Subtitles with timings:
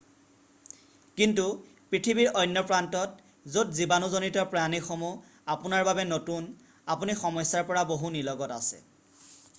[1.19, 1.43] কিন্তু
[1.89, 6.51] পৃথিৱীৰ অন্য প্ৰান্তত য'ত জীৱানুজনিত প্ৰাণীসমূহ আপোনাৰ বাবে নতুন
[6.95, 8.85] আপুনি সমস্যাৰ পৰা বহু নিলগত আছে